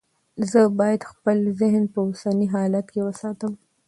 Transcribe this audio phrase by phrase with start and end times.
[0.51, 3.53] زه باید خپل ذهن په اوسني حالت کې وساتم.